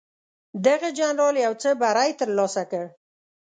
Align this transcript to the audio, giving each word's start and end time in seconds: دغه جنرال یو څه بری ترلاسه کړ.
دغه 0.65 0.89
جنرال 0.99 1.35
یو 1.45 1.53
څه 1.61 1.69
بری 1.81 2.11
ترلاسه 2.19 2.63
کړ. 2.71 2.85